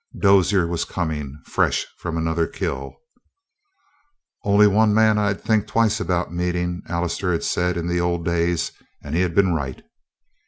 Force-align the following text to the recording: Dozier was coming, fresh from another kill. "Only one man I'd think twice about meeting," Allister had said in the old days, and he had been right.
Dozier 0.19 0.65
was 0.65 0.83
coming, 0.83 1.39
fresh 1.45 1.85
from 1.99 2.17
another 2.17 2.47
kill. 2.47 2.95
"Only 4.43 4.65
one 4.65 4.95
man 4.95 5.19
I'd 5.19 5.39
think 5.39 5.67
twice 5.67 5.99
about 5.99 6.33
meeting," 6.33 6.81
Allister 6.87 7.31
had 7.33 7.43
said 7.43 7.77
in 7.77 7.85
the 7.85 8.01
old 8.01 8.25
days, 8.25 8.71
and 9.03 9.13
he 9.13 9.21
had 9.21 9.35
been 9.35 9.53
right. 9.53 9.83